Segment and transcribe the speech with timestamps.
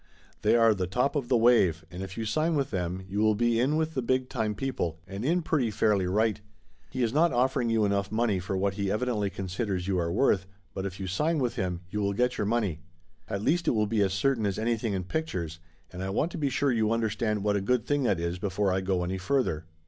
[0.41, 3.35] They are the top of the wave, and if you sign with them you will
[3.35, 6.41] be in with the big time people, and in pretty fairly right.
[6.89, 10.11] He is not offer ing you enough money for what he evidently considers you are
[10.11, 12.79] worth, but if you sign with him you will get your money.
[13.27, 15.59] At least it will be as certain as anything in pictures,
[15.93, 18.73] and I want to be sure you understand what a good thing that is before
[18.73, 19.65] I go any further.